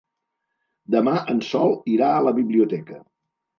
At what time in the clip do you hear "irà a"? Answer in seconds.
1.99-2.25